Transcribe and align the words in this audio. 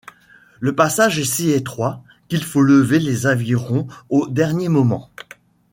Le 0.59 0.73
passage 0.73 1.19
est 1.19 1.23
si 1.23 1.51
étroit, 1.51 2.01
qu'il 2.27 2.43
faut 2.43 2.63
lever 2.63 2.97
les 2.97 3.27
avirons 3.27 3.85
au 4.09 4.27
dernier 4.27 4.67
moment. 4.67 5.11